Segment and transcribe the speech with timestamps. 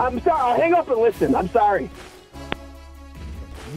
[0.00, 0.40] I'm sorry.
[0.40, 1.34] I'll hang up and listen.
[1.36, 1.88] I'm sorry.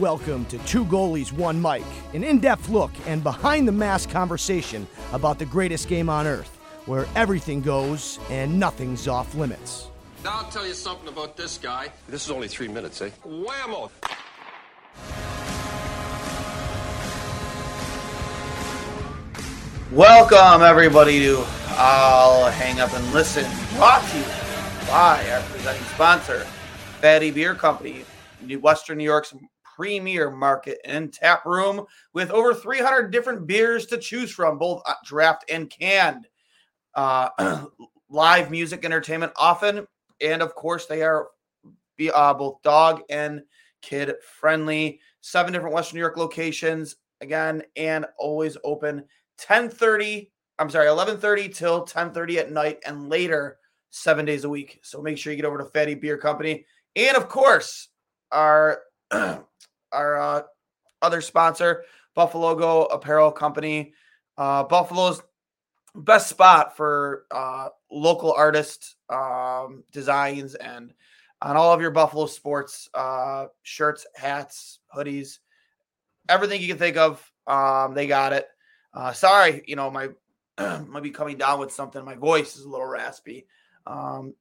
[0.00, 4.86] Welcome to Two Goalies, One Mic, an in depth look and behind the mask conversation
[5.12, 9.88] about the greatest game on earth, where everything goes and nothing's off limits.
[10.24, 11.92] Now I'll tell you something about this guy.
[12.08, 13.10] This is only three minutes, eh?
[13.24, 13.90] Whammo!
[19.92, 24.47] Welcome, everybody, to I'll Hang Up and Listen, brought to you
[24.88, 26.46] by our presenting sponsor,
[27.02, 28.06] Fattey Beer Company,
[28.62, 29.34] Western New York's
[29.76, 34.94] premier market and tap room with over 300 different beers to choose from, both uh,
[35.04, 36.26] draft and canned.
[36.94, 37.28] Uh,
[38.08, 39.86] live music entertainment often,
[40.22, 41.28] and of course, they are
[42.14, 43.42] uh, both dog and
[43.82, 45.00] kid friendly.
[45.20, 49.04] Seven different Western New York locations again, and always open
[49.38, 50.30] 10:30.
[50.58, 53.58] I'm sorry, 11:30 till 10:30 at night, and later
[53.90, 54.80] seven days a week.
[54.82, 57.88] So make sure you get over to Fattey Beer Company, and of course,
[58.30, 60.42] our our uh,
[61.02, 63.92] other sponsor, Buff-A-Logo Apparel Company.
[64.36, 65.20] Uh, Buffalo's
[65.94, 70.92] best spot for uh, local artist um, designs and
[71.40, 75.38] on all of your Buffalo sports uh, shirts, hats, hoodies,
[76.28, 77.32] everything you can think of.
[77.46, 78.46] Um, they got it.
[78.92, 80.08] Uh, sorry, you know my
[80.88, 82.04] might be coming down with something.
[82.04, 83.46] My voice is a little raspy.
[83.88, 84.34] Um,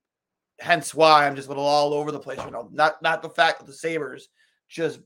[0.59, 2.39] hence why I'm just a little all over the place.
[2.43, 4.29] You know, not not the fact that the Sabres
[4.67, 4.99] just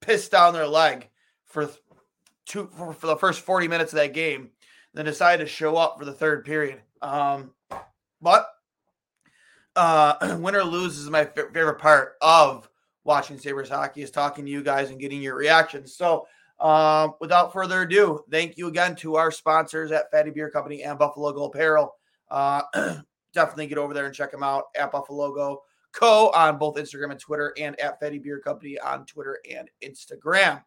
[0.00, 1.08] pissed down their leg
[1.46, 1.70] for
[2.44, 4.50] two for, for the first 40 minutes of that game,
[4.94, 6.80] then decided to show up for the third period.
[7.02, 7.52] Um,
[8.20, 8.48] but
[9.76, 12.68] uh, win or lose is my f- favorite part of
[13.04, 15.94] watching Sabres hockey is talking to you guys and getting your reactions.
[15.94, 16.26] So,
[16.58, 20.98] um, without further ado, thank you again to our sponsors at Fattey Beer Company and
[20.98, 21.94] Buff-A-Logo Apparel.
[22.30, 22.62] Uh,
[23.34, 25.62] definitely get over there and check them out at Buff-A-Logo
[25.96, 30.62] Co on both Instagram and Twitter, and at Fattey Beer Company on Twitter and Instagram.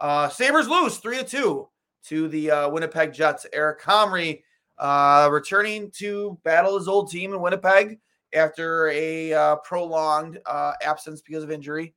[0.00, 1.68] Uh, Sabres lose three to two
[2.04, 3.46] to the uh, Winnipeg Jets.
[3.54, 4.42] Eric Comrie
[4.78, 7.98] uh, returning to battle his old team in Winnipeg
[8.34, 11.94] after a uh, prolonged uh, absence because of injury.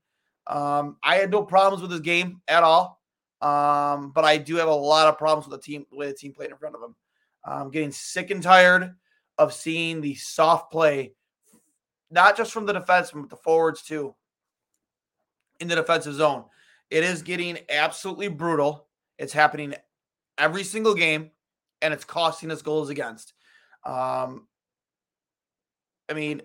[0.48, 3.02] Um, I had no problems with his game at all,
[3.42, 6.14] um, but I do have a lot of problems with the team, the way the
[6.14, 6.96] team played in front of him.
[7.44, 8.96] I'm getting sick and tired
[9.38, 11.14] of seeing the soft play,
[12.12, 14.16] not just from the defenseman, but the forwards too,
[15.60, 16.46] in the defensive zone.
[16.90, 18.88] It is getting absolutely brutal.
[19.18, 19.76] It's happening
[20.38, 21.32] every single game,
[21.82, 23.34] and it's costing us goals against.
[23.86, 24.48] Um,
[26.10, 26.42] I mean,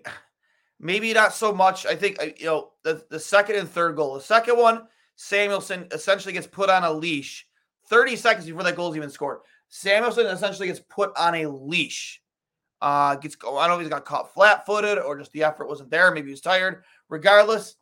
[0.79, 1.85] maybe not so much.
[1.85, 4.15] I think uh, you know the the second and third goal.
[4.15, 7.47] The second one, Samuelsson essentially gets put on a leash
[7.87, 9.39] 30 seconds before that goal is even scored.
[9.75, 12.21] Samuelsson essentially gets put on a leash.
[12.81, 15.89] Uh, gets I don't know if he's got caught flat-footed or just the effort wasn't
[15.89, 16.11] there.
[16.11, 16.83] Maybe he was tired.
[17.09, 17.75] Regardless,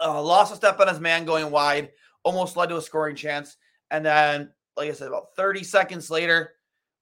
[0.00, 1.90] uh, lost a step on his man going wide,
[2.24, 3.56] almost led to a scoring chance,
[3.90, 6.54] and then, like I said, about 30 seconds later,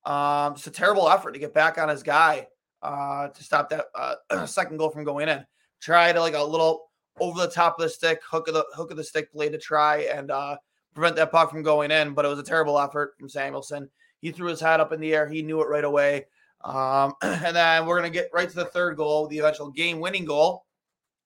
[0.05, 2.47] um, just a terrible effort to get back on his guy
[2.83, 5.45] uh, to stop that uh, second goal from going in.
[5.83, 8.99] To like a little over the top of the stick, hook of the hook of
[8.99, 10.57] the stick blade to try and uh,
[10.95, 12.15] prevent that puck from going in.
[12.15, 13.89] But it was a terrible effort from Samuelsson.
[14.21, 15.29] He threw his hat up in the air.
[15.29, 16.27] He knew it right away.
[16.63, 20.67] Um, and then we're gonna get right to the third goal, the eventual game-winning goal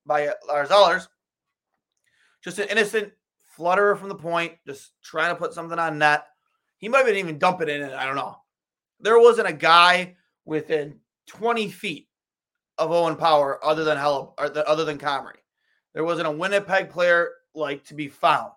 [0.05, 1.07] by Lars Allers.
[2.43, 3.11] Just an innocent
[3.55, 6.25] flutterer from the point, just trying to put something on net.
[6.77, 7.83] He might have even dump it in.
[7.83, 8.37] I don't know.
[8.99, 10.15] There wasn't a guy
[10.45, 12.07] within 20 feet
[12.77, 15.37] of Owen Power other than or the, other than Comrie.
[15.93, 18.51] There wasn't a Winnipeg player like to be found.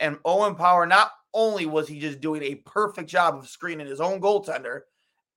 [0.00, 4.00] And Owen Power, not only was he just doing a perfect job of screening his
[4.00, 4.80] own goaltender,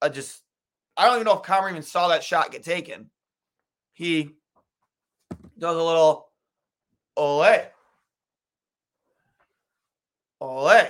[0.02, 0.42] I just
[0.96, 3.10] I don't even know if Comrie even saw that shot get taken.
[3.94, 4.32] he
[5.58, 6.30] does a little
[7.16, 7.44] ole.
[10.40, 10.88] Ole.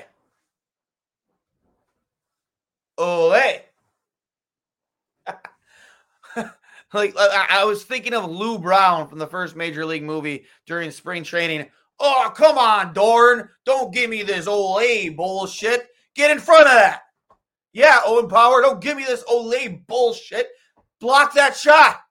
[2.97, 3.61] Ole.
[6.93, 11.23] like I, was thinking of Lou Brown from the first Major League movie during spring
[11.23, 11.67] training.
[11.99, 13.49] Oh, come on, Dorn.
[13.65, 15.87] Don't give me this Ole bullshit.
[16.15, 17.01] Get in front of that.
[17.73, 20.49] Yeah, Owen Power, don't give me this Ole bullshit.
[20.99, 22.01] Block that shot.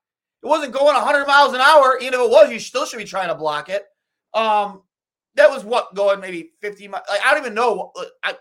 [0.43, 1.99] It wasn't going 100 miles an hour.
[2.00, 3.85] Even if it was, you still should be trying to block it.
[4.35, 4.83] Um,
[5.35, 7.05] that was what going maybe 50 miles.
[7.09, 7.93] Like, I don't even know.
[8.23, 8.37] I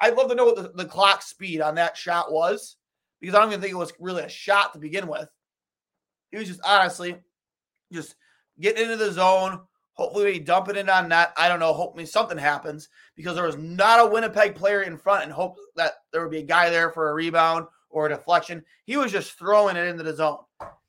[0.00, 2.76] I'd love to know what the, the clock speed on that shot was
[3.20, 5.28] because I don't even think it was really a shot to begin with.
[6.30, 7.16] He was just honestly
[7.92, 8.14] just
[8.60, 9.60] getting into the zone.
[9.96, 11.32] Hopefully, we dump it in on that.
[11.36, 11.72] I don't know.
[11.72, 15.94] Hopefully, something happens because there was not a Winnipeg player in front and hope that
[16.12, 18.62] there would be a guy there for a rebound or a deflection.
[18.84, 20.38] He was just throwing it into the zone.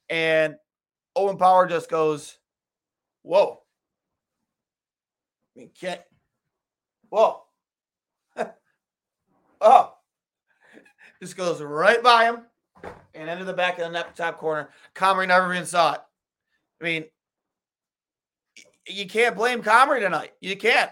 [0.09, 0.56] And
[1.15, 2.38] Owen Power just goes,
[3.24, 3.62] Whoa.
[5.56, 6.01] I mean, can't.
[7.10, 7.44] Whoa.
[9.62, 9.94] oh.
[11.21, 12.42] Just goes right by him
[13.15, 14.69] and into the back of the net top corner.
[14.94, 16.01] Comrie never even saw it.
[16.80, 17.06] I mean,
[18.88, 20.31] you can't blame Comrie tonight.
[20.42, 20.92] You can't.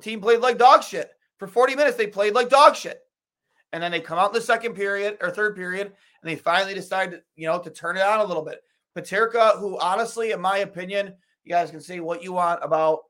[0.00, 1.10] Team played like dog shit.
[1.38, 3.00] For 40 minutes, they played like dog shit.
[3.72, 6.74] And then they come out in the second period or third period, and they finally
[6.74, 8.60] decide, to, you know, to turn it on a little bit.
[8.96, 13.00] Peterka, who honestly, in my opinion, you guys can say what you want about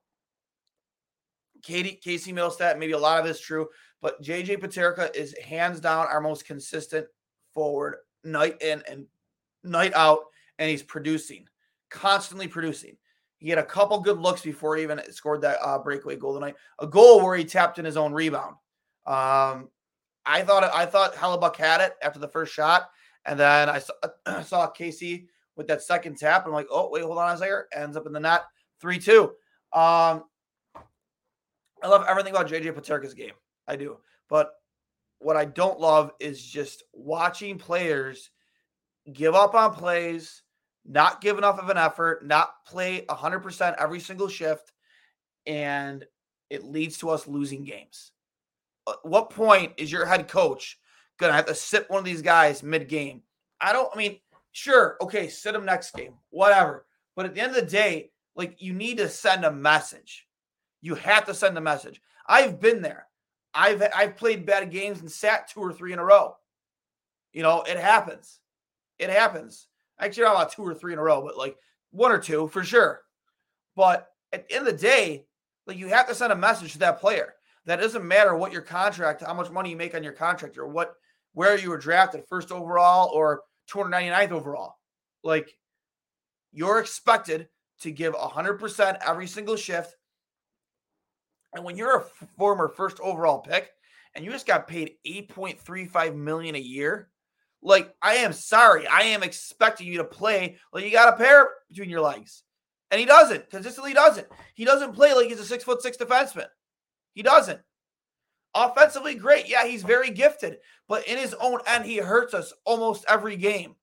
[1.63, 2.79] Katie, Casey Mittelstadt.
[2.79, 3.69] Maybe a lot of it's true,
[4.03, 7.07] but JJ Peterka is hands down our most consistent
[7.55, 9.07] forward night in and
[9.65, 10.21] night out,
[10.59, 11.47] and he's producing,
[11.91, 12.97] constantly producing.
[13.41, 16.57] He had a couple good looks before he even scored that uh, breakaway goal tonight.
[16.79, 18.55] A goal where he tapped in his own rebound.
[19.07, 19.71] Um,
[20.27, 22.91] I thought I thought Hellebuyck had it after the first shot,
[23.25, 23.95] and then I saw,
[24.43, 25.27] saw Casey
[25.57, 26.47] with that second tap.
[26.47, 27.65] I'm like, oh wait, hold on a second.
[27.73, 28.43] Ends up in the net,
[28.79, 29.33] three two.
[29.73, 30.25] Um,
[31.83, 33.33] I love everything about JJ Peterka's game.
[33.67, 33.97] I do,
[34.29, 34.53] but
[35.19, 38.31] what I don't love is just watching players
[39.11, 40.43] give up on plays
[40.85, 44.73] not give enough of an effort, not play 100% every single shift,
[45.47, 46.05] and
[46.49, 48.13] it leads to us losing games.
[48.89, 50.79] At what point is your head coach
[51.19, 53.23] going to have to sit one of these guys mid game?
[53.61, 54.19] I don't, I mean,
[54.53, 56.87] sure, okay, sit them next game, whatever.
[57.15, 60.27] But at the end of the day, like you need to send a message.
[60.81, 62.01] You have to send a message.
[62.27, 63.07] I've been there.
[63.53, 66.37] I've I've played bad games and sat two or three in a row.
[67.33, 68.41] You know, it happens.
[68.99, 69.67] It happens.
[70.01, 71.57] Actually, not about two or three in a row, but like
[71.91, 73.03] one or two for sure.
[73.77, 75.27] But at the end of the day,
[75.67, 77.35] like you have to send a message to that player.
[77.67, 80.67] That doesn't matter what your contract, how much money you make on your contract, or
[80.67, 80.95] what
[81.35, 83.43] where you were drafted, first overall or
[83.73, 84.75] 299th overall.
[85.23, 85.53] Like
[86.53, 87.49] you're expected
[87.83, 89.95] to give 100% every single shift.
[91.55, 93.71] And when you're a former first overall pick
[94.15, 97.11] and you just got paid 8.35 million a year,
[97.63, 98.87] like, I am sorry.
[98.87, 102.43] I am expecting you to play like you got a pair between your legs.
[102.91, 103.51] And he doesn't.
[103.51, 104.27] Consistently doesn't.
[104.55, 106.47] He doesn't play like he's a six foot six defenseman.
[107.15, 107.61] He doesn't.
[108.55, 109.49] Offensively, great.
[109.49, 110.59] Yeah, he's very gifted.
[110.89, 113.77] But in his own end, he hurts us almost every game.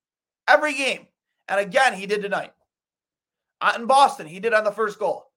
[0.48, 1.08] Every game.
[1.48, 2.52] And again, he did tonight.
[3.76, 5.32] In Boston, he did on the first goal.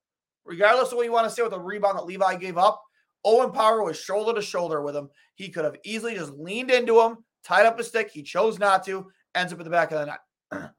[0.45, 2.83] Regardless of what you want to say with the rebound that Levi gave up,
[3.25, 5.11] Owen Power was shoulder to shoulder with him.
[5.35, 8.11] He could have easily just leaned into him, tied up a stick.
[8.11, 10.71] He chose not to, ends up at the back of the net.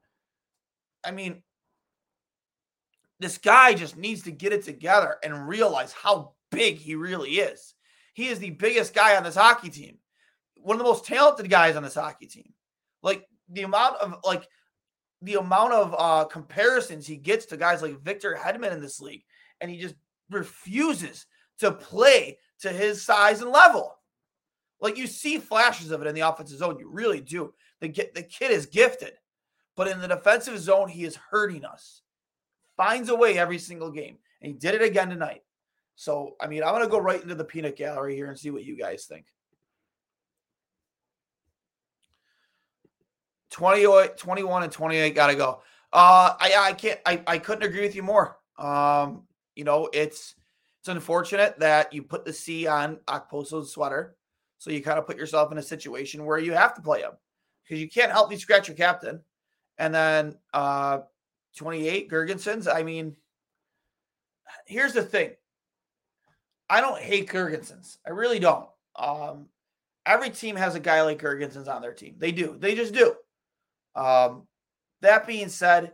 [1.04, 1.42] I mean,
[3.20, 7.74] this guy just needs to get it together and realize how big he really is.
[8.14, 9.98] He is the biggest guy on this hockey team,
[10.56, 12.52] one of the most talented guys on this hockey team.
[13.02, 14.46] Like the amount of like
[15.22, 19.24] the amount of uh comparisons he gets to guys like Victor Hedman in this league,
[19.60, 19.94] and he just
[20.30, 21.26] refuses
[21.60, 23.96] to play to his size and level.
[24.82, 26.78] Like you see flashes of it in the offensive zone.
[26.78, 27.54] You really do.
[27.80, 29.12] The, the kid is gifted,
[29.76, 32.02] but in the defensive zone, he is hurting us.
[32.76, 34.18] Finds a way every single game.
[34.42, 35.44] And he did it again tonight.
[35.94, 38.50] So, I mean, I'm going to go right into the peanut gallery here and see
[38.50, 39.26] what you guys think.
[43.50, 45.62] 28, 21 and 28 got to go.
[45.92, 48.38] Uh, I, I can't, I, I couldn't agree with you more.
[48.58, 49.24] Um,
[49.54, 50.34] you know, it's,
[50.80, 54.16] it's unfortunate that you put the C on Okposo's sweater.
[54.62, 57.10] So you kind of put yourself in a situation where you have to play him
[57.64, 59.20] because you can't help me scratch your captain.
[59.76, 61.00] And then uh
[61.56, 62.72] 28 Girgensons.
[62.72, 63.16] I mean,
[64.64, 65.30] here's the thing.
[66.70, 67.96] I don't hate Girgensons.
[68.06, 68.68] I really don't.
[68.94, 69.48] Um,
[70.06, 72.14] every team has a guy like Girgensons on their team.
[72.18, 72.54] They do.
[72.56, 73.16] They just do.
[73.96, 74.46] Um,
[75.00, 75.90] that being said,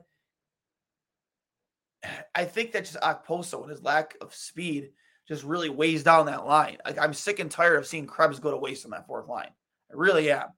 [2.35, 4.91] I think that just Okposo and his lack of speed
[5.29, 6.79] just really weighs down that line.
[6.85, 9.51] Like I'm sick and tired of seeing Krebs go to waste on that fourth line.
[9.91, 10.49] I really am.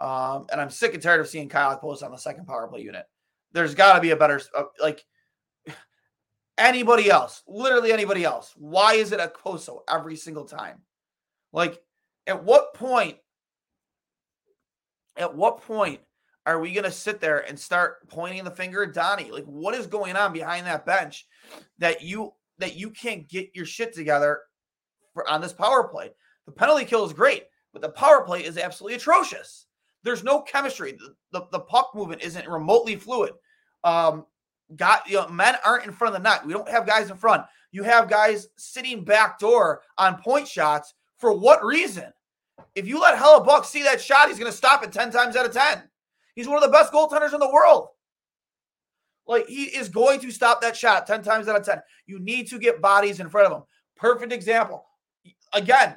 [0.00, 2.80] Um, and I'm sick and tired of seeing Kyle post on the second power play
[2.80, 3.04] unit.
[3.52, 5.04] There's got to be a better, uh, like
[6.58, 8.52] anybody else, literally anybody else.
[8.56, 10.82] Why is it Okposo every single time?
[11.52, 11.80] Like,
[12.26, 13.18] at what point,
[15.16, 16.00] at what point
[16.46, 19.30] are we going to sit there and start pointing the finger at Donnie?
[19.30, 21.26] Like, what is going on behind that bench
[21.78, 24.40] that you that you can't get your shit together
[25.12, 26.10] for, on this power play?
[26.46, 29.66] The penalty kill is great, but the power play is absolutely atrocious.
[30.04, 30.92] There's no chemistry.
[30.92, 33.32] The, the, the puck movement isn't remotely fluid.
[33.84, 34.26] Um,
[34.76, 36.46] got you know, men aren't in front of the net.
[36.46, 37.42] We don't have guys in front.
[37.72, 40.94] You have guys sitting back door on point shots.
[41.18, 42.12] For what reason?
[42.74, 45.46] If you let Hellebuyck see that shot, he's going to stop it 10 times out
[45.46, 45.82] of 10.
[46.34, 47.88] He's one of the best goaltenders in the world.
[49.26, 51.80] Like he is going to stop that shot 10 times out of 10.
[52.06, 53.64] You need to get bodies in front of him.
[53.96, 54.84] Perfect example.
[55.52, 55.96] Again,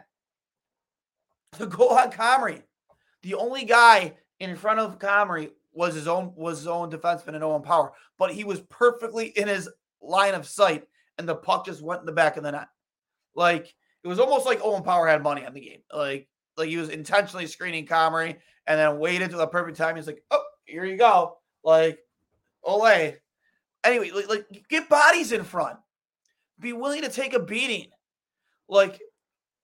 [1.58, 2.64] the goal on Comrie.
[3.24, 7.44] The only guy in front of Comrie was his own was his own defenseman and
[7.44, 9.70] Owen Power, but he was perfectly in his
[10.02, 10.84] line of sight,
[11.18, 12.68] and the puck just went in the back of the net.
[13.36, 15.82] Like it was almost like Owen Power had money on the game.
[15.92, 19.96] Like like he was intentionally screening Comrie and then waited to the perfect time.
[19.96, 21.38] He's like, oh, here you go.
[21.64, 22.00] Like,
[22.66, 23.18] Olay.
[23.84, 25.78] Anyway, like, like get bodies in front.
[26.60, 27.88] Be willing to take a beating.
[28.68, 29.00] Like,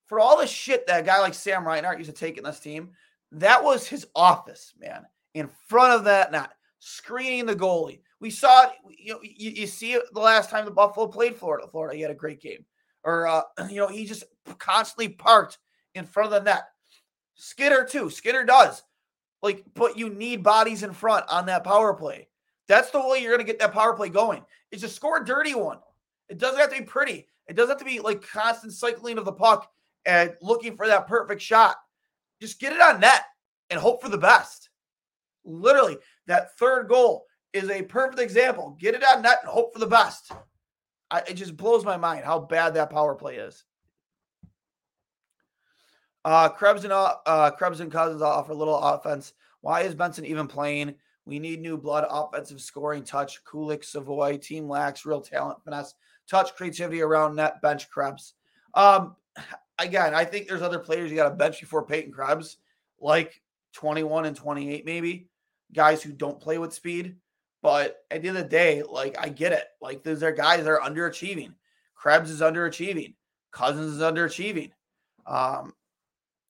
[0.08, 2.60] for all the shit that a guy like Sam Reinhart used to take in this
[2.60, 2.92] team,
[3.32, 8.02] that was his office, man, in front of that net, screening the goalie.
[8.20, 11.36] We saw it, you know, you, you see it the last time the Buffalo played
[11.36, 11.68] Florida.
[11.68, 12.66] Florida, he had a great game.
[13.04, 14.26] Or, uh, you know, he just
[14.60, 15.58] constantly parked
[15.96, 16.64] in front of the net.
[17.36, 18.10] Skinner, too.
[18.10, 18.84] Skinner does.
[19.42, 22.28] Like, but you need bodies in front on that power play.
[22.72, 24.46] That's the way you're going to get that power play going.
[24.72, 25.80] Is to score a dirty one.
[26.30, 27.28] It doesn't have to be pretty.
[27.50, 29.70] It doesn't have to be like constant cycling of the puck
[30.06, 31.76] and looking for that perfect shot.
[32.40, 33.24] Just get it on net
[33.70, 34.70] and hope for the best.
[35.44, 35.98] Literally,
[36.28, 38.78] that third goal is a perfect example.
[38.80, 40.32] Get it on net and hope for the best.
[41.10, 43.66] I, it just blows my mind how bad that power play is.
[46.24, 49.34] Uh, Krebs and uh, uh, Krebs and Cozens offer little offense.
[49.60, 50.96] Why is Benson even playing?
[51.26, 53.44] We need new blood, offensive scoring, touch.
[53.44, 55.94] Kulich, Savoie, team lacks real talent, finesse,
[56.28, 58.34] touch, creativity around net, bench Krebs.
[58.74, 59.16] Um,
[59.80, 62.58] again, I think there's other players you got to bench before Peyton Krebs,
[63.00, 63.42] like
[63.74, 65.30] 21 and 28, maybe
[65.74, 67.16] guys who don't play with speed.
[67.62, 69.66] But at the end of the day, like I get it.
[69.82, 71.54] Like those are guys that are underachieving.
[71.94, 73.14] Krebs is underachieving.
[73.52, 74.72] Cozens is underachieving.
[75.28, 75.74] Um,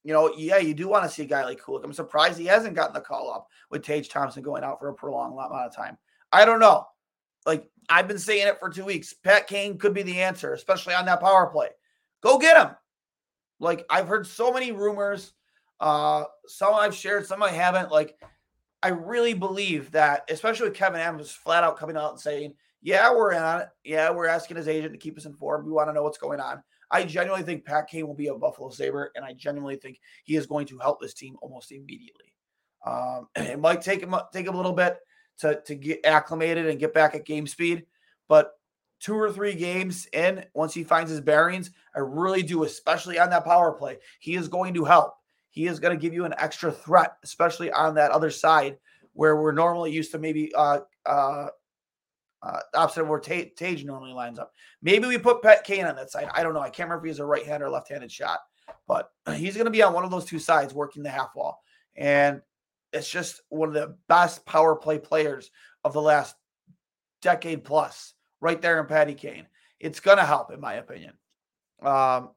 [0.03, 1.83] you know, yeah, you do want to see a guy like Kulich.
[1.83, 4.93] I'm surprised he hasn't gotten the call up with Tage Thompson going out for a
[4.93, 5.97] prolonged amount of time.
[6.31, 6.85] I don't know.
[7.45, 9.13] Like I've been saying it for two weeks.
[9.13, 11.69] Pat Kane could be the answer, especially on that power play.
[12.21, 12.75] Go get him.
[13.59, 15.33] Like I've heard so many rumors.
[15.79, 17.91] Uh, some I've shared, some I haven't.
[17.91, 18.15] Like
[18.83, 23.11] I really believe that, especially with Kevyn Adams flat out coming out and saying, "Yeah,
[23.11, 23.69] we're in on it.
[23.83, 25.65] Yeah, we're asking his agent to keep us informed.
[25.65, 28.35] We want to know what's going on." I genuinely think Pat Kane will be a
[28.35, 32.33] Buffalo Sabre, and I genuinely think he is going to help this team almost immediately.
[32.85, 34.97] Um, it might take him take him a little bit
[35.39, 37.85] to to get acclimated and get back at game speed,
[38.27, 38.51] but
[38.99, 43.31] two or three games in, once he finds his bearings, I really do, especially on
[43.31, 45.15] that power play, he is going to help.
[45.49, 48.77] He is going to give you an extra threat, especially on that other side
[49.13, 51.47] where we're normally used to maybe uh, uh,
[52.43, 54.51] uh, opposite of where Tage, normally lines up.
[54.81, 56.29] Maybe we put Pat Kane on that side.
[56.33, 56.59] I don't know.
[56.59, 58.39] I can't remember if he's a right hand or left handed shot,
[58.87, 61.61] but he's going to be on one of those two sides working the half wall.
[61.95, 62.41] And
[62.93, 65.51] it's just one of the best power play players
[65.83, 66.35] of the last
[67.21, 69.47] decade plus, right there in Patty Kane.
[69.79, 71.13] It's going to help, in my opinion.
[71.81, 72.31] Um,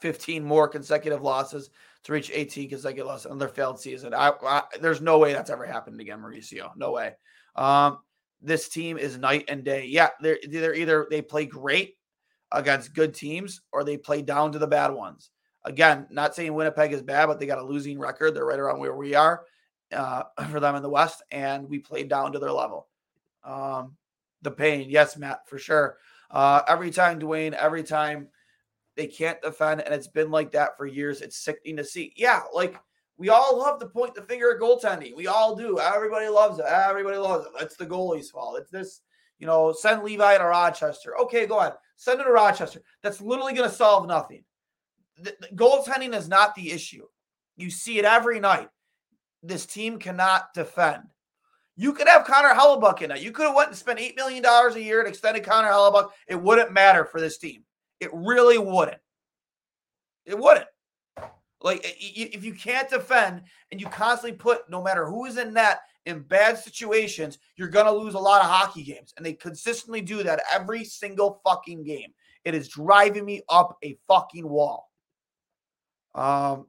[0.00, 1.70] 15 more consecutive losses
[2.04, 4.14] to reach 18 consecutive losses on their failed season.
[4.14, 6.70] I, I, there's no way that's ever happened again, Mauricio.
[6.76, 7.14] No way.
[7.54, 7.98] Um,
[8.40, 9.86] this team is night and day.
[9.86, 11.96] Yeah, they're, they're either they play great
[12.52, 15.30] against good teams or they play down to the bad ones.
[15.64, 18.34] Again, not saying Winnipeg is bad, but they got a losing record.
[18.34, 19.44] They're right around where we are
[19.92, 22.88] uh, for them in the West, and we played down to their level.
[23.44, 23.96] Um,
[24.42, 25.98] the pain, yes, Matt, for sure.
[26.30, 28.28] Uh, every time, Dwayne, every time
[28.96, 31.20] they can't defend, and it's been like that for years.
[31.20, 32.12] It's sickening to see.
[32.16, 32.76] Yeah, like
[33.18, 35.16] we all love to point the finger at goaltending.
[35.16, 35.78] We all do.
[35.78, 36.66] Everybody loves it.
[36.66, 37.52] Everybody loves it.
[37.62, 38.58] It's the goalie's fault.
[38.58, 39.00] It's this,
[39.38, 41.18] you know, send Levi to Rochester.
[41.22, 41.74] Okay, go ahead.
[41.96, 42.82] Send it to Rochester.
[43.02, 44.44] That's literally going to solve nothing.
[45.18, 47.06] The, the goaltending is not the issue.
[47.56, 48.68] You see it every night.
[49.42, 51.04] This team cannot defend.
[51.76, 53.20] You could have Connor Hellebuyck in it.
[53.20, 56.10] You could have went and spent $8 million a year and extended Connor Hellebuyck.
[56.26, 57.64] It wouldn't matter for this team.
[58.00, 58.98] It really wouldn't.
[60.24, 60.66] It wouldn't.
[61.66, 63.42] Like, if you can't defend
[63.72, 67.90] and you constantly put no matter who is in net in bad situations, you're to
[67.90, 69.12] lose a lot of hockey games.
[69.16, 72.14] And they consistently do that every single fucking game.
[72.44, 74.92] It is driving me up a fucking wall.
[76.14, 76.66] Um,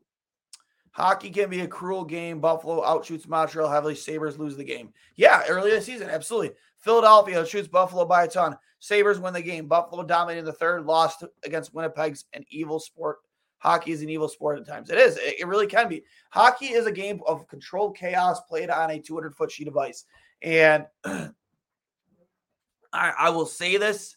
[0.89, 2.41] hockey can be a cruel game.
[2.41, 3.93] Buffalo outshoots Montreal heavily.
[3.93, 4.91] Sabres lose the game.
[5.15, 6.53] Yeah, early this season, absolutely.
[6.79, 8.57] Philadelphia shoots Buffalo by a ton.
[8.79, 9.67] Sabres win the game.
[9.67, 13.19] Buffalo dominated the third, lost against Winnipeg's an evil sport
[13.59, 14.89] hockey is an evil sport at times.
[14.89, 15.17] It is.
[15.21, 16.03] It, really can be.
[16.29, 20.05] Hockey is a game of controlled chaos played on a 200 foot sheet of ice.
[20.41, 21.33] And I,
[22.93, 24.15] I will say this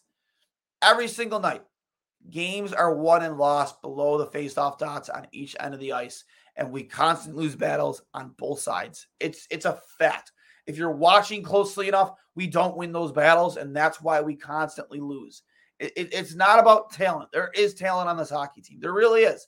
[0.81, 1.63] every single night.
[2.29, 6.23] Games are won and lost below the face-off dots on each end of the ice,
[6.55, 9.07] and we constantly lose battles on both sides.
[9.19, 10.31] It's it's a fact.
[10.67, 14.99] If you're watching closely enough, we don't win those battles, and that's why we constantly
[14.99, 15.41] lose.
[15.81, 17.31] It, it, it's not about talent.
[17.33, 18.79] There is talent on this hockey team.
[18.79, 19.47] There really is.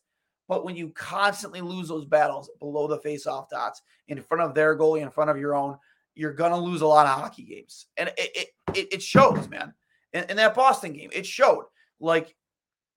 [0.50, 4.78] But when you constantly lose those battles below the face-off dots, in front of their
[4.78, 5.78] goalie, in front of your own,
[6.16, 9.74] you're gonna lose a lot of hockey games, and it it, it shows, man.
[10.12, 11.66] In, in that Boston game, it showed.
[12.00, 12.36] Like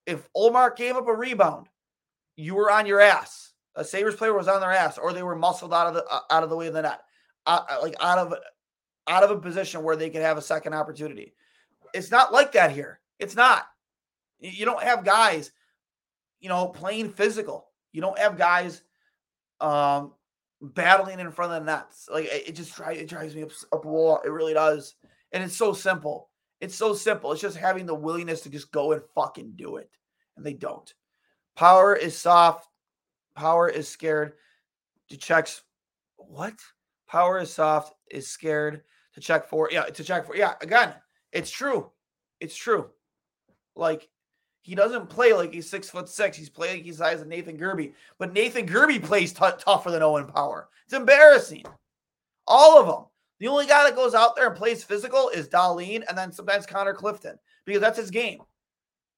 [0.06, 1.68] if Ullmark gave up a rebound,
[2.36, 3.52] you were on your ass.
[3.74, 6.20] A Sabres player was on their ass, or they were muscled out of the uh,
[6.30, 7.00] out of the way of the net,
[7.46, 8.34] uh, uh, like out of
[9.06, 11.32] out of a position where they could have a second opportunity.
[11.94, 13.00] It's not like that here.
[13.18, 13.66] It's not.
[14.38, 15.52] You don't have guys,
[16.40, 17.68] you know, playing physical.
[17.92, 18.82] You don't have guys
[19.60, 20.12] um
[20.60, 22.08] battling in front of the nets.
[22.12, 24.20] Like it, just drives it drives me up, up a wall.
[24.24, 24.94] It really does.
[25.32, 26.30] And it's so simple.
[26.60, 27.32] It's so simple.
[27.32, 29.90] It's just having the willingness to just go and fucking do it.
[30.36, 30.92] And they don't.
[31.54, 32.68] Power is soft.
[33.34, 34.34] Power is scared
[35.10, 35.62] to checks.
[36.16, 36.54] What?
[37.08, 38.82] Power is soft, is scared
[39.14, 39.68] to check for.
[39.70, 40.36] Yeah, to check for.
[40.36, 40.94] Yeah, again,
[41.32, 41.90] it's true.
[42.40, 42.90] It's true.
[43.76, 44.08] Like
[44.62, 46.36] he doesn't play like he's six foot six.
[46.36, 47.92] He's playing like he's size of Nathan Gerbe.
[48.18, 50.68] But Nathan Gerbe plays t- tougher than Owen Power.
[50.84, 51.64] It's embarrassing.
[52.46, 53.04] All of them.
[53.38, 56.64] The only guy that goes out there and plays physical is Dahlin and then sometimes
[56.64, 58.40] Connor Clifton because that's his game.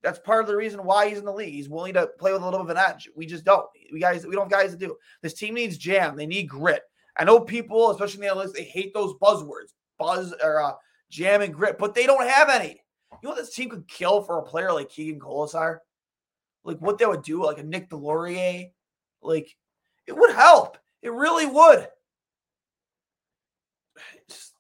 [0.03, 1.55] That's part of the reason why he's in the league.
[1.55, 3.09] He's willing to play with a little bit of an edge.
[3.17, 3.67] We just don't.
[3.93, 4.97] We guys, we don't have guys to do.
[5.23, 6.17] This team needs jam.
[6.17, 6.83] They need grit.
[7.17, 10.73] I know people, especially in the analysts, they hate those buzzwords, buzz or uh,
[11.11, 12.81] jam and grit, but they don't have any.
[13.13, 15.79] You know what this team could kill for a player like Keegan Kolesar?
[16.65, 18.73] Like what they would do, like a Nick Deslauriers?
[19.23, 19.57] Like
[20.07, 20.79] it would help.
[21.03, 21.89] It really would.
[24.29, 24.53] Just,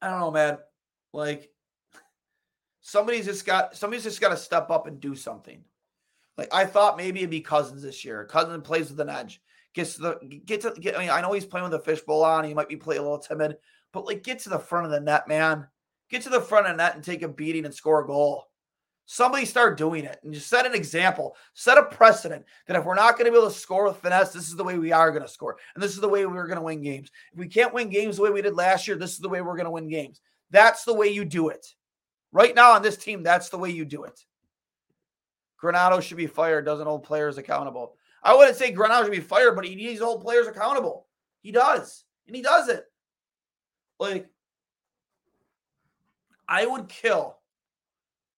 [0.00, 0.58] I don't know, man.
[1.12, 1.50] Like
[2.80, 5.64] somebody's just got somebody's just got to step up and do something.
[6.36, 8.24] Like I thought maybe it'd be Cozens this year.
[8.26, 9.40] Cozens plays with an edge.
[9.74, 10.96] Gets to the get to get.
[10.96, 12.44] I mean, I know he's playing with a fishbowl on.
[12.44, 13.56] He might be playing a little timid,
[13.92, 15.66] but like get to the front of the net, man.
[16.10, 18.44] Get to the front of net and take a beating and score a goal.
[19.10, 22.94] Somebody start doing it and just set an example, set a precedent that if we're
[22.94, 25.10] not going to be able to score with finesse, this is the way we are
[25.10, 25.56] going to score.
[25.74, 27.10] And this is the way we're going to win games.
[27.32, 29.40] If we can't win games the way we did last year, this is the way
[29.40, 30.20] we're going to win games.
[30.50, 31.66] That's the way you do it.
[32.32, 34.20] Right now on this team, that's the way you do it.
[35.62, 37.94] Granato should be fired, doesn't hold players accountable.
[38.22, 41.06] I wouldn't say Granato should be fired, but he needs to hold players accountable.
[41.40, 42.04] He does.
[42.26, 42.84] And he does it.
[43.98, 44.28] Like,
[46.48, 47.36] I would kill.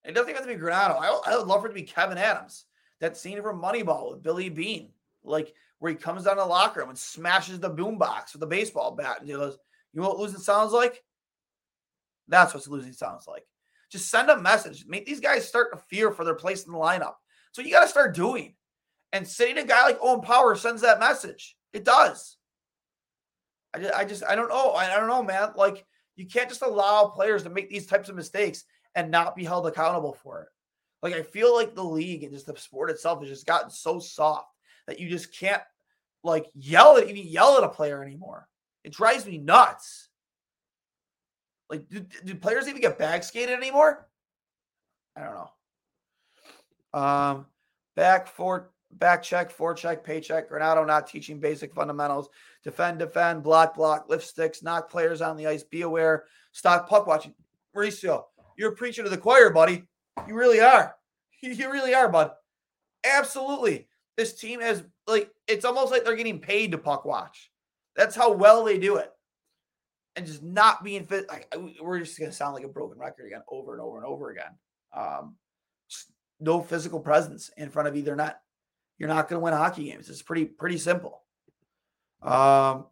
[0.03, 0.99] It doesn't have to be Granato.
[0.99, 2.65] I, I would love for it to be Kevyn Adams.
[2.99, 4.89] That scene from Moneyball with Billy Beane,
[5.23, 8.91] like where he comes down the locker room and smashes the boombox with a baseball
[8.91, 9.57] bat and he goes,
[9.93, 11.03] "You know what losing sounds like?
[12.27, 13.45] That's what losing sounds like."
[13.91, 14.85] Just send a message.
[14.87, 17.15] Make these guys start to fear for their place in the lineup.
[17.51, 18.55] So you got to start doing.
[19.11, 21.57] And sitting a guy like Owen Power sends that message.
[21.73, 22.37] It does.
[23.73, 24.71] I just, I just, I don't know.
[24.71, 25.49] I, I don't know, man.
[25.57, 25.85] Like
[26.21, 29.65] you can't just allow players to make these types of mistakes and not be held
[29.65, 30.47] accountable for it.
[31.01, 33.99] Like I feel like the league and just the sport itself has just gotten so
[33.99, 34.53] soft
[34.85, 35.63] that you just can't
[36.23, 38.47] like yell at even yell at a player anymore.
[38.83, 40.09] It drives me nuts.
[41.71, 44.07] Like, do, do players even get bag skated anymore?
[45.15, 45.33] I don't
[46.93, 46.99] know.
[46.99, 47.45] Um,
[47.95, 50.49] back for back check, forecheck, paycheck.
[50.49, 52.29] Granato not teaching basic fundamentals
[52.63, 57.07] defend, defend, block, block, lift sticks, knock players on the ice, be aware, stop puck
[57.07, 57.33] watching.
[57.75, 58.23] Mauricio,
[58.57, 59.83] you're preaching to the choir, buddy.
[60.27, 60.95] You really are.
[61.43, 62.33] You really are, bud.
[63.03, 63.87] Absolutely.
[64.15, 67.49] This team has like it's almost like they're getting paid to puck watch.
[67.95, 69.09] That's how well they do it.
[70.15, 71.27] And just not being fit.
[71.29, 71.51] Like,
[71.81, 74.51] we're just gonna sound like a broken record again, over and over and over again.
[74.95, 75.35] Um,
[76.39, 78.39] no physical presence in front of either net.
[79.01, 80.11] You're not going to win hockey games.
[80.11, 81.23] It's pretty pretty simple.
[82.21, 82.85] Um,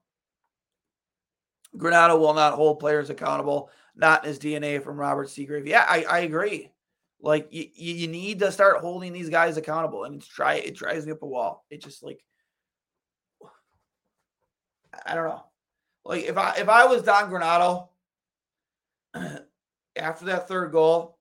[1.78, 5.68] Granato will not hold players accountable, not in his DNA from Robert Seagrave.
[5.68, 6.72] Yeah, I, I agree.
[7.22, 11.06] Like you, you need to start holding these guys accountable, and it's try it drives
[11.06, 11.64] me up a wall.
[11.70, 12.24] It just like
[15.06, 15.44] I don't know.
[16.06, 17.90] Like if I if I was Don Granato
[19.96, 21.20] after that third goal,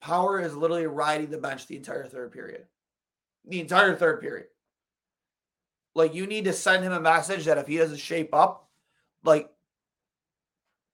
[0.00, 2.66] Power is literally riding the bench the entire third period.
[3.46, 4.46] The entire third period.
[5.94, 8.68] Like you need to send him a message that if he doesn't shape up,
[9.22, 9.48] like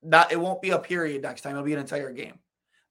[0.02, 1.52] not it won't be a period next time.
[1.52, 2.38] It'll be an entire game.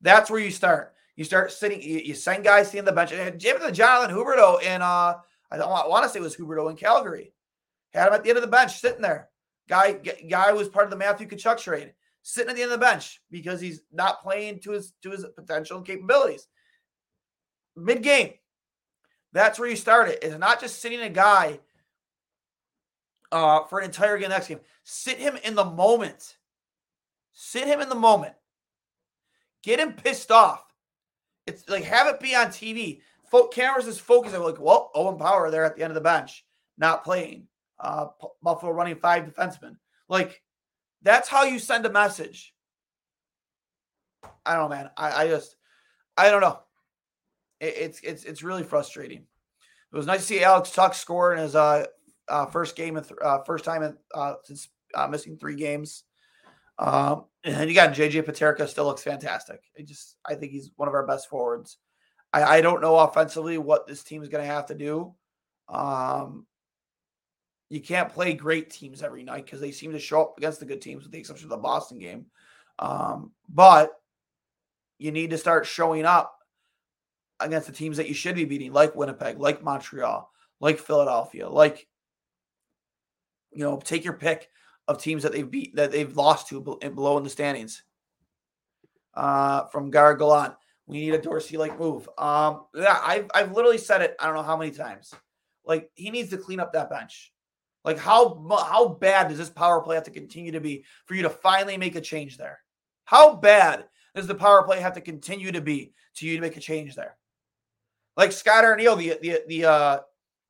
[0.01, 0.93] That's where you start.
[1.15, 1.81] You start sitting.
[1.81, 3.11] You, you send guys sitting the bench.
[3.11, 5.15] And the Jonathan Huberdeau in uh,
[5.51, 7.33] I don't want to say it was Huberdeau in Calgary.
[7.93, 9.29] Had him at the end of the bench sitting there.
[9.67, 12.85] Guy guy was part of the Matthew Tkachuk trade, sitting at the end of the
[12.85, 16.47] bench because he's not playing to his to his potential and capabilities.
[17.75, 18.33] Mid game,
[19.33, 20.19] that's where you start it.
[20.21, 21.59] It's not just sitting a guy
[23.31, 24.59] uh, for an entire game next game.
[24.83, 26.37] Sit him in the moment.
[27.33, 28.33] Sit him in the moment.
[29.63, 30.63] Get him pissed off.
[31.45, 33.01] It's like have it be on TV.
[33.51, 36.43] Cameras is focusing like, well, Owen Power there at the end of the bench,
[36.77, 37.47] not playing.
[37.79, 38.07] Uh,
[38.41, 39.77] Buffalo running five defensemen.
[40.07, 40.41] Like
[41.01, 42.53] that's how you send a message.
[44.45, 44.89] I don't know, man.
[44.97, 45.55] I, I just,
[46.17, 46.59] I don't know.
[47.59, 49.19] It, it's it's it's really frustrating.
[49.19, 51.85] It was nice to see Alex Tuch score in his uh,
[52.27, 56.03] uh first game, th- uh, first time in, uh, since uh, missing three games.
[56.77, 59.61] Um, and you got JJ Peterka still looks fantastic.
[59.77, 61.77] I just I think he's one of our best forwards.
[62.31, 65.13] I, I don't know offensively what this team is going to have to do.
[65.67, 66.45] Um,
[67.69, 70.65] you can't play great teams every night because they seem to show up against the
[70.65, 72.25] good teams, with the exception of the Boston game.
[72.79, 73.91] Um, but
[74.97, 76.38] you need to start showing up
[77.39, 81.87] against the teams that you should be beating, like Winnipeg, like Montreal, like Philadelphia, like
[83.51, 84.49] you know, take your pick
[84.87, 87.83] of teams that they've beat that they've lost to below in the standings.
[89.13, 90.55] Uh, from Gargalan,
[90.87, 92.09] we need a Dorsey like move.
[92.17, 94.15] Um, yeah, I've I've literally said it.
[94.19, 95.13] I don't know how many times.
[95.65, 97.31] Like he needs to clean up that bench.
[97.85, 101.21] Like how how bad does this power play have to continue to be for you
[101.23, 102.59] to finally make a change there?
[103.05, 106.57] How bad does the power play have to continue to be to you to make
[106.57, 107.15] a change there?
[108.17, 109.99] Like Scott Arniel, the the the uh,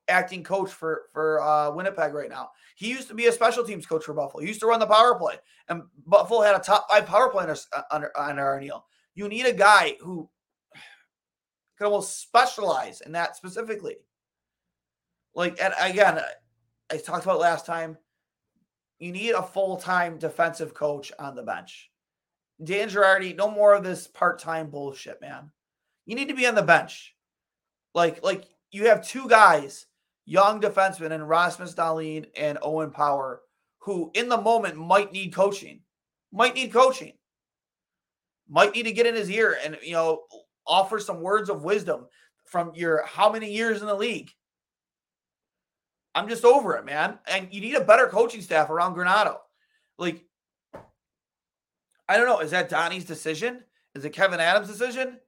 [0.08, 2.50] acting coach for for uh, Winnipeg right now.
[2.76, 4.42] He used to be a special teams coach for Buffalo.
[4.42, 5.36] He used to run the power play,
[5.68, 8.84] and Buffalo had a top five power play under uh, under, Arniel.
[9.16, 10.30] You need a guy who
[11.78, 13.98] can almost specialize in that specifically.
[15.36, 16.20] Like, and again,
[16.92, 17.98] I talked about last time.
[19.00, 21.90] You need a full time defensive coach on the bench.
[22.62, 25.52] Dan Girardi, no more of this part time bullshit, man.
[26.06, 27.16] You need to be on the bench.
[28.00, 29.86] Like, like you have two guys,
[30.26, 33.42] young defensemen, and Rasmus Dahlin and Owen Power,
[33.80, 35.82] who in the moment might need coaching,
[36.32, 37.14] might need coaching,
[38.48, 40.22] might need to get in his ear and you know
[40.66, 42.06] offer some words of wisdom
[42.46, 44.32] from your how many years in the league
[46.16, 47.20] I'm just over it, man.
[47.28, 49.38] And you need a better coaching staff around Granato.
[49.98, 50.26] Like,
[52.08, 52.40] I don't know.
[52.40, 53.64] Is that Donnie's decision?
[53.96, 55.20] Is it Kevyn Adams' decision?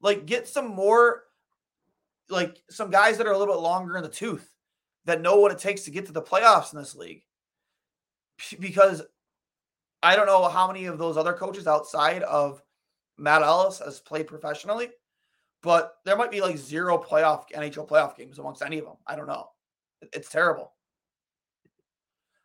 [0.00, 1.24] Like, get some more,
[2.30, 4.48] like, some guys that are a little bit longer in the tooth
[5.04, 7.22] that know what it takes to get to the playoffs in this league.
[8.58, 9.02] Because
[10.02, 12.62] I don't know how many of those other coaches outside of
[13.18, 14.88] Matt Ellis has played professionally,
[15.62, 18.96] but there might be like zero playoff NHL playoff games amongst any of them.
[19.06, 19.48] I don't know.
[20.12, 20.72] It's terrible.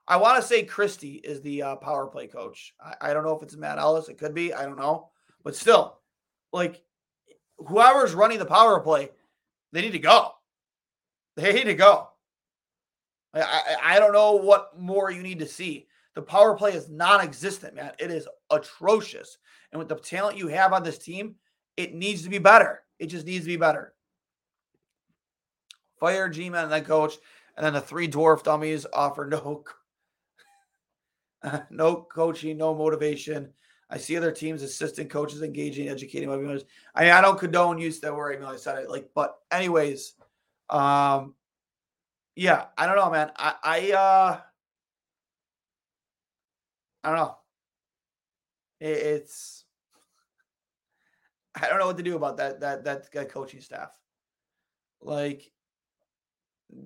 [0.08, 2.74] I want to say Christie is the uh, power play coach.
[2.84, 4.10] I, I, don't know if it's Matt Ellis.
[4.10, 4.54] It could be.
[4.54, 5.10] I don't know.
[5.44, 6.00] But still,
[6.54, 6.84] like
[7.58, 9.10] whoever's running the power play,
[9.76, 10.32] they need to go.
[11.36, 12.10] They need to go.
[13.34, 15.88] I, I, I don't know what more you need to see.
[16.14, 17.92] The power play is non-existent, man.
[18.00, 19.38] It is atrocious.
[19.72, 21.36] And with the talent you have on this team,
[21.76, 22.84] it needs to be better.
[23.00, 23.94] It just needs to be better.
[26.00, 27.16] Fire G-Man and that coach.
[27.58, 29.66] And then the three dwarf dummies offer no
[31.70, 33.52] no coaching, no motivation.
[33.90, 36.36] I see other teams, assistant coaches engaging, educating my.
[36.96, 38.90] I mean, I don't condone use that word, even though I said it.
[38.90, 40.14] Like, but anyways,
[40.70, 41.36] um,
[42.36, 43.32] yeah, I don't know, man.
[43.36, 44.40] I, I, uh,
[47.04, 47.38] I don't know.
[48.80, 49.66] It, it's,
[51.56, 53.92] I don't know what to do about that that that, that coaching staff.
[55.02, 55.52] Like,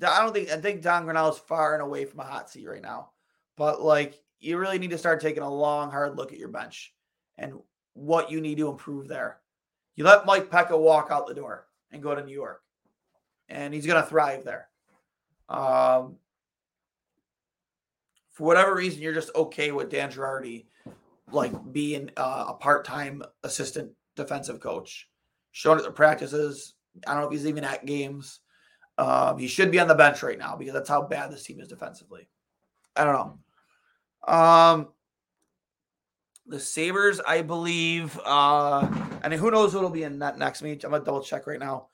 [0.05, 2.81] I don't think I think Don is far and away from a hot seat right
[2.81, 3.11] now.
[3.57, 6.93] But like you really need to start taking a long, hard look at your bench
[7.37, 7.53] and
[7.93, 9.39] what you need to improve there.
[9.95, 12.61] You let Mike Peca walk out the door and go to New York,
[13.49, 14.69] and he's going to thrive there.
[15.49, 16.17] Um,
[18.31, 20.65] for whatever reason, you're just okay with Dan Girardi
[21.31, 25.09] like being uh, a part-time assistant defensive coach.
[25.51, 26.75] Showing at the practices.
[27.07, 28.39] I don't know if he's even at games.
[28.97, 31.59] Um, he should be on the bench right now because that's how bad this team
[31.59, 32.29] is defensively.
[32.95, 33.39] I don't know.
[34.29, 34.89] Um,
[36.45, 38.87] the Sabres, I believe, uh,
[39.23, 40.83] and who knows who will be in that next meet.
[40.83, 41.87] I'm gonna double check right now.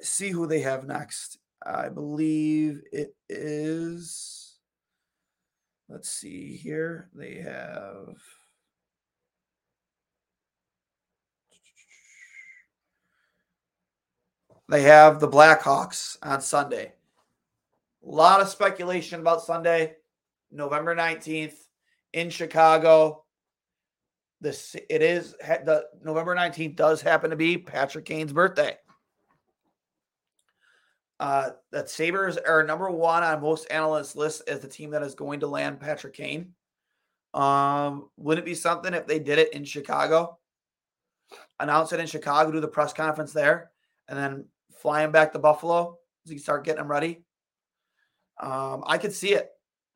[0.00, 1.38] See who they have next.
[1.64, 4.56] I believe it is.
[5.88, 7.08] Let's see here.
[7.14, 8.16] They have.
[14.68, 16.92] They have the Blackhawks on Sunday.
[18.02, 19.96] A lot of speculation about Sunday,
[20.54, 21.54] November 19th
[22.12, 23.24] in Chicago.
[24.40, 28.76] This it is the November 19th does happen to be Patrick Kane's birthday.
[31.20, 35.14] Uh, that Sabres are number one on most analysts' lists as the team that is
[35.14, 36.52] going to land Patrick Kane.
[37.32, 40.38] Um, wouldn't it be something if they did it in Chicago?
[41.58, 43.70] Announce it in Chicago, do the press conference there,
[44.08, 44.44] and then
[44.76, 47.24] fly him back to Buffalo as you start getting him ready.
[48.40, 49.53] Um, I could see it.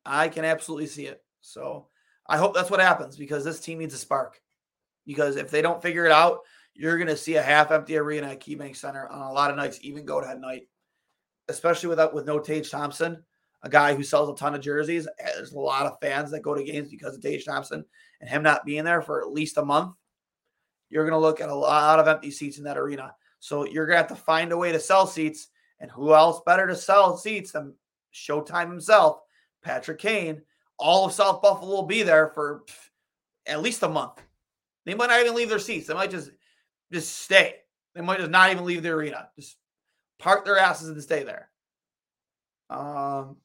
[0.08, 1.22] I can absolutely see it.
[1.40, 1.88] So
[2.26, 4.40] I hope that's what happens because this team needs a spark.
[5.06, 6.40] Because if they don't figure it out,
[6.74, 9.56] you're going to see a half empty arena at KeyBank Center on a lot of
[9.56, 10.68] nights, even go to night,
[11.48, 13.22] especially without with no Tage Thompson,
[13.62, 15.08] a guy who sells a ton of jerseys.
[15.18, 17.84] There's a lot of fans that go to games because of Tage Thompson
[18.20, 19.94] and him not being there for at least a month.
[20.90, 23.14] You're going to look at a lot of empty seats in that arena.
[23.40, 25.48] So you're going to have to find a way to sell seats.
[25.80, 27.74] And who else better to sell seats than
[28.12, 29.20] Showtime himself,
[29.62, 30.42] Patrick Kane?
[30.78, 32.64] All of South Buffalo will be there for
[33.46, 34.22] at least a month.
[34.84, 35.86] They might not even leave their seats.
[35.86, 36.30] They might just
[36.92, 37.56] just stay.
[37.94, 39.28] They might just not even leave the arena.
[39.36, 39.56] Just
[40.18, 41.50] park their asses and stay there.
[42.70, 43.36] Um,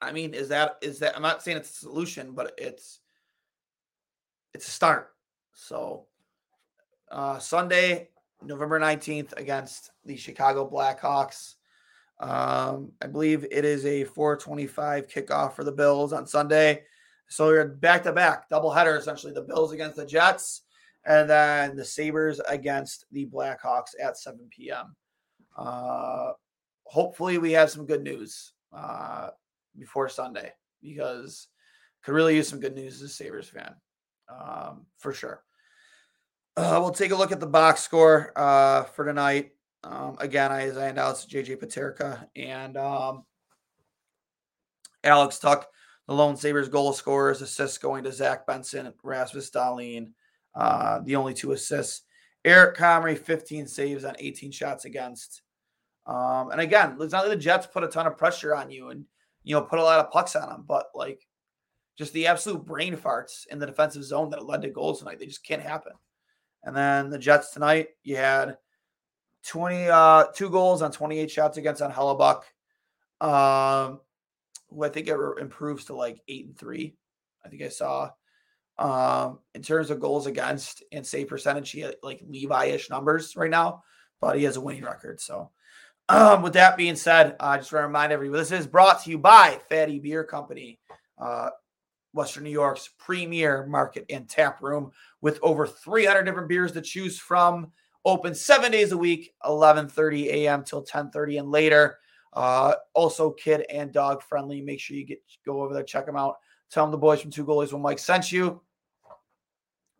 [0.00, 1.16] I mean, is that is that?
[1.16, 3.00] I'm not saying it's a solution, but it's
[4.54, 5.10] it's a start.
[5.52, 6.06] So
[7.10, 8.08] uh, Sunday,
[8.42, 11.54] November 19th against the Chicago Blackhawks.
[12.20, 16.82] Um, I believe it is a 425 kickoff for the Bills on Sunday.
[17.28, 19.32] So you're back to back, double header essentially.
[19.32, 20.62] The Bills against the Jets,
[21.06, 24.94] and then the Sabres against the Blackhawks at 7 p.m.
[25.56, 26.32] Uh,
[26.84, 29.28] hopefully, we have some good news uh,
[29.78, 30.52] before Sunday
[30.82, 31.48] because
[32.02, 33.74] could really use some good news as a Sabres fan
[34.28, 35.42] um, for sure.
[36.56, 39.52] Uh, we'll take a look at the box score uh, for tonight.
[39.82, 43.24] Um, again, I, I announced, JJ Peterka, and um,
[45.04, 45.64] Alex Tuch,
[46.06, 50.12] the lone Sabres goal scorers, assists going to Zach Benson, Rasmus Dahlin,
[50.54, 52.02] uh, the only two assists.
[52.44, 55.42] Eric Comrie, 15 saves on 18 shots against.
[56.06, 58.88] Um, and again, it's not that the Jets put a ton of pressure on you
[58.88, 59.04] and
[59.44, 61.26] you know put a lot of pucks on them, but like
[61.96, 65.26] just the absolute brain farts in the defensive zone that led to goals tonight, they
[65.26, 65.92] just can't happen.
[66.64, 68.56] And then the Jets tonight, you had
[69.46, 72.42] 20 uh two goals on 28 shots against on Hellebuyck.
[73.20, 74.00] Um
[74.70, 76.96] who I think it improves to like eight and three.
[77.44, 78.10] I think I saw.
[78.78, 83.50] Um, in terms of goals against and save percentage, he had like Levi-ish numbers right
[83.50, 83.82] now,
[84.20, 85.20] but he has a winning record.
[85.20, 85.50] So
[86.08, 89.02] um, with that being said, I uh, just want to remind everyone this is brought
[89.04, 90.80] to you by Fattey Beer Company.
[91.18, 91.50] Uh,
[92.12, 97.18] Western New York's premier market and tap room with over 300 different beers to choose
[97.18, 97.70] from.
[98.04, 100.64] Open seven days a week, 11:30 a.m.
[100.64, 101.98] till 10:30 and later.
[102.32, 104.60] Uh, also, kid and dog friendly.
[104.60, 106.36] Make sure you get go over there, check them out.
[106.70, 108.62] Tell them the boys from Two Goalies One Mic sent you.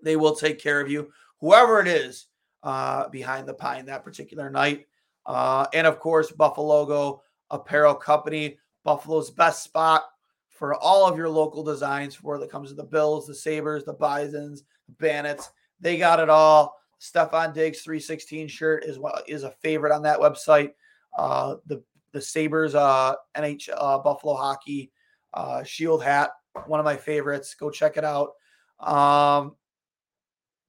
[0.02, 1.10] They will take care of you,
[1.40, 2.26] whoever it is
[2.62, 4.86] uh, behind the pine that particular night.
[5.26, 10.04] Uh, and of course, Buff-A-Logo Apparel Company, Buffalo's best spot
[10.48, 13.92] for all of your local designs where it comes to the Bills, the Sabres, the
[13.92, 15.50] Bisons, the Bandits.
[15.80, 16.79] They got it all.
[17.00, 20.72] Stefon Diggs 316 shirt is what is a favorite on that website.
[21.16, 21.82] Uh, the
[22.12, 24.90] the Sabres uh, NH uh, Buffalo hockey
[25.32, 26.30] uh, shield hat,
[26.66, 27.54] one of my favorites.
[27.54, 28.32] Go check it out.
[28.80, 29.56] Um,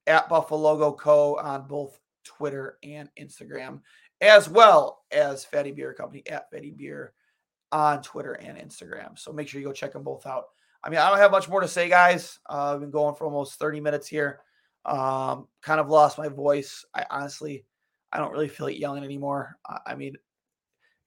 [0.08, 1.38] at Buff-A-Logo Co.
[1.38, 3.82] on both Twitter and Instagram,
[4.20, 7.14] as well as Fattey Beer Company at Fattey Beer
[7.72, 9.18] on Twitter and Instagram.
[9.18, 10.46] So make sure you go check them both out.
[10.84, 12.40] I mean, I don't have much more to say, guys.
[12.50, 14.42] Uh, I've been going for almost 30 minutes here.
[14.86, 16.86] Um, kind of lost my voice.
[16.94, 17.66] I honestly,
[18.12, 19.58] I don't really feel like yelling anymore.
[19.68, 20.16] I, I mean,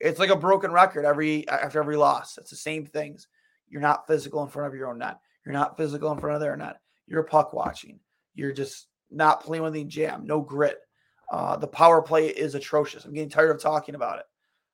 [0.00, 2.38] it's like a broken record every after every loss.
[2.38, 3.28] It's the same things.
[3.68, 5.18] You're not physical in front of your own net.
[5.44, 6.76] You're not physical in front of their net.
[7.06, 7.98] You're puck watching.
[8.34, 10.24] You're just not playing with the jam.
[10.24, 10.78] No grit.
[11.30, 13.04] Uh, the power play is atrocious.
[13.04, 14.26] I'm getting tired of talking about it.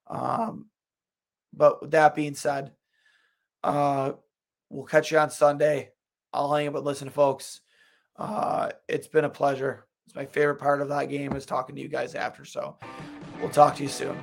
[0.08, 0.66] Um,
[1.52, 2.72] but with that being said,
[3.62, 4.12] Uh,
[4.70, 5.90] we'll catch you on Sunday.
[6.32, 7.60] I'll hang up and listen, folks.
[8.20, 9.86] Uh, it's been a pleasure.
[10.06, 12.44] It's my favorite part of that game is talking to you guys after.
[12.44, 12.76] So
[13.40, 14.22] we'll talk to you soon.